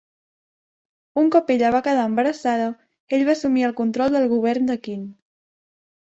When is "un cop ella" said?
1.21-1.69